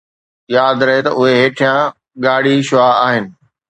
ياد 0.55 0.79
رهي 0.87 0.99
ته 1.07 1.11
اهي 1.21 1.33
هيٺيان 1.41 1.81
ڳاڙهي 2.23 2.57
شعاع 2.69 2.93
آهن 3.07 3.25